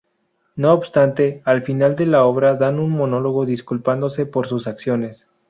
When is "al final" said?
1.45-1.95